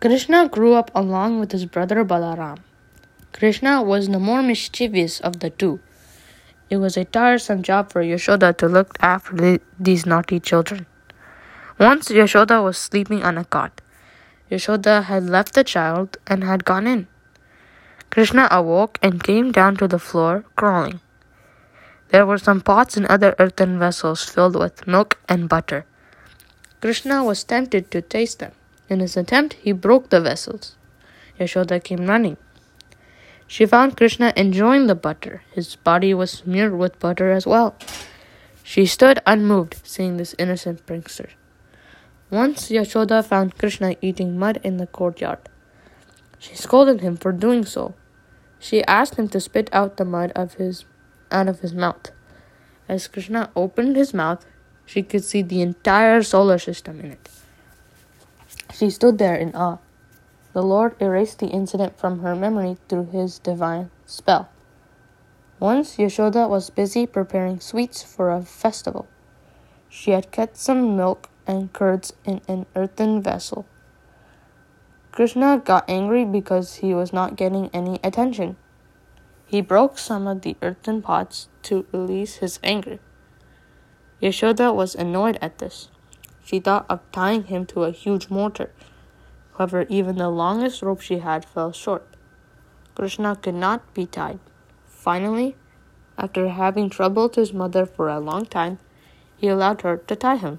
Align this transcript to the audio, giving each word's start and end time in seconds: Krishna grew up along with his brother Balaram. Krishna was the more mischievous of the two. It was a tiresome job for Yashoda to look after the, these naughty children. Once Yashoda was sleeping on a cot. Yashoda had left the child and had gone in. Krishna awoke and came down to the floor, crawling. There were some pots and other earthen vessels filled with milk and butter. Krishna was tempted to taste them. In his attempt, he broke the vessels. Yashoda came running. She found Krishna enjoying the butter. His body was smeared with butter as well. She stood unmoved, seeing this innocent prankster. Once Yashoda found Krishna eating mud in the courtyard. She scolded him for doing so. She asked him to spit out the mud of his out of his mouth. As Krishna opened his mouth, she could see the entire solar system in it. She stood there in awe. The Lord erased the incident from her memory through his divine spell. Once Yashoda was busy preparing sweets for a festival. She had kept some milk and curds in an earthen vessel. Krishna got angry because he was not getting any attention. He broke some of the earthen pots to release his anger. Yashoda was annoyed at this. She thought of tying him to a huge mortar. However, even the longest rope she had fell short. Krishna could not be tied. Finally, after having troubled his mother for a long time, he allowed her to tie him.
Krishna 0.00 0.48
grew 0.48 0.72
up 0.72 0.90
along 0.94 1.40
with 1.40 1.52
his 1.52 1.66
brother 1.66 2.02
Balaram. 2.06 2.60
Krishna 3.34 3.82
was 3.82 4.08
the 4.08 4.18
more 4.18 4.42
mischievous 4.42 5.20
of 5.20 5.40
the 5.40 5.50
two. 5.50 5.78
It 6.70 6.78
was 6.78 6.96
a 6.96 7.04
tiresome 7.04 7.62
job 7.62 7.92
for 7.92 8.02
Yashoda 8.02 8.56
to 8.56 8.66
look 8.66 8.96
after 9.00 9.36
the, 9.36 9.60
these 9.78 10.06
naughty 10.06 10.40
children. 10.40 10.86
Once 11.78 12.08
Yashoda 12.08 12.64
was 12.64 12.78
sleeping 12.78 13.22
on 13.22 13.36
a 13.36 13.44
cot. 13.44 13.82
Yashoda 14.50 15.04
had 15.04 15.28
left 15.28 15.52
the 15.52 15.64
child 15.64 16.16
and 16.26 16.44
had 16.44 16.64
gone 16.64 16.86
in. 16.86 17.06
Krishna 18.08 18.48
awoke 18.50 18.98
and 19.02 19.22
came 19.22 19.52
down 19.52 19.76
to 19.76 19.86
the 19.86 19.98
floor, 19.98 20.46
crawling. 20.56 21.00
There 22.08 22.24
were 22.24 22.38
some 22.38 22.62
pots 22.62 22.96
and 22.96 23.04
other 23.04 23.34
earthen 23.38 23.78
vessels 23.78 24.24
filled 24.24 24.56
with 24.56 24.86
milk 24.86 25.18
and 25.28 25.46
butter. 25.46 25.84
Krishna 26.80 27.22
was 27.22 27.44
tempted 27.44 27.90
to 27.90 28.00
taste 28.00 28.38
them. 28.38 28.52
In 28.90 28.98
his 28.98 29.16
attempt, 29.16 29.54
he 29.54 29.70
broke 29.70 30.10
the 30.10 30.20
vessels. 30.20 30.76
Yashoda 31.38 31.82
came 31.82 32.06
running. 32.06 32.36
She 33.46 33.64
found 33.64 33.96
Krishna 33.96 34.32
enjoying 34.36 34.88
the 34.88 34.96
butter. 34.96 35.42
His 35.52 35.76
body 35.76 36.12
was 36.12 36.32
smeared 36.32 36.76
with 36.76 36.98
butter 36.98 37.30
as 37.30 37.46
well. 37.46 37.76
She 38.64 38.86
stood 38.86 39.20
unmoved, 39.26 39.80
seeing 39.84 40.16
this 40.16 40.34
innocent 40.38 40.86
prankster. 40.86 41.30
Once 42.30 42.68
Yashoda 42.68 43.24
found 43.24 43.58
Krishna 43.58 43.94
eating 44.00 44.38
mud 44.38 44.60
in 44.62 44.76
the 44.76 44.86
courtyard. 44.86 45.38
She 46.38 46.54
scolded 46.54 47.00
him 47.00 47.16
for 47.16 47.32
doing 47.32 47.64
so. 47.64 47.94
She 48.58 48.84
asked 48.84 49.16
him 49.16 49.28
to 49.28 49.40
spit 49.40 49.70
out 49.72 49.96
the 49.96 50.04
mud 50.04 50.32
of 50.36 50.54
his 50.54 50.84
out 51.30 51.48
of 51.48 51.60
his 51.60 51.74
mouth. 51.74 52.10
As 52.88 53.08
Krishna 53.08 53.50
opened 53.54 53.96
his 53.96 54.12
mouth, 54.12 54.44
she 54.84 55.02
could 55.02 55.24
see 55.24 55.42
the 55.42 55.62
entire 55.62 56.22
solar 56.22 56.58
system 56.58 57.00
in 57.00 57.12
it. 57.12 57.39
She 58.80 58.88
stood 58.88 59.18
there 59.18 59.36
in 59.36 59.54
awe. 59.54 59.76
The 60.54 60.62
Lord 60.62 60.96
erased 61.02 61.40
the 61.40 61.48
incident 61.52 61.98
from 61.98 62.20
her 62.20 62.34
memory 62.34 62.78
through 62.88 63.12
his 63.12 63.38
divine 63.38 63.90
spell. 64.06 64.48
Once 65.58 65.98
Yashoda 65.98 66.48
was 66.48 66.70
busy 66.70 67.04
preparing 67.04 67.60
sweets 67.60 68.02
for 68.02 68.30
a 68.30 68.40
festival. 68.40 69.06
She 69.90 70.12
had 70.12 70.32
kept 70.32 70.56
some 70.56 70.96
milk 70.96 71.28
and 71.46 71.70
curds 71.74 72.14
in 72.24 72.40
an 72.48 72.64
earthen 72.74 73.20
vessel. 73.20 73.66
Krishna 75.12 75.60
got 75.62 75.84
angry 75.86 76.24
because 76.24 76.76
he 76.76 76.94
was 76.94 77.12
not 77.12 77.36
getting 77.36 77.68
any 77.74 78.00
attention. 78.02 78.56
He 79.44 79.60
broke 79.60 79.98
some 79.98 80.26
of 80.26 80.40
the 80.40 80.56
earthen 80.62 81.02
pots 81.02 81.48
to 81.64 81.84
release 81.92 82.36
his 82.36 82.58
anger. 82.64 82.98
Yashoda 84.22 84.74
was 84.74 84.94
annoyed 84.94 85.36
at 85.42 85.58
this. 85.58 85.90
She 86.50 86.58
thought 86.58 86.86
of 86.88 86.98
tying 87.12 87.44
him 87.44 87.64
to 87.66 87.84
a 87.84 87.92
huge 87.92 88.28
mortar. 88.28 88.72
However, 89.56 89.86
even 89.88 90.16
the 90.16 90.28
longest 90.28 90.82
rope 90.82 91.00
she 91.00 91.18
had 91.18 91.44
fell 91.44 91.70
short. 91.70 92.04
Krishna 92.96 93.36
could 93.36 93.54
not 93.54 93.94
be 93.94 94.04
tied. 94.04 94.40
Finally, 94.84 95.54
after 96.18 96.48
having 96.48 96.90
troubled 96.90 97.36
his 97.36 97.52
mother 97.52 97.86
for 97.86 98.08
a 98.08 98.18
long 98.18 98.46
time, 98.46 98.80
he 99.36 99.46
allowed 99.46 99.82
her 99.82 99.98
to 99.98 100.16
tie 100.16 100.38
him. 100.38 100.58